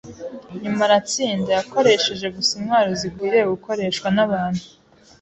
nyuma 0.61 0.81
aratsinda. 0.87 1.49
Yakoresheje 1.59 2.27
gusa 2.35 2.51
intwaro 2.59 2.91
zikwiriye 3.01 3.43
gukoreshwa 3.53 4.07
n’abantu 4.15 4.63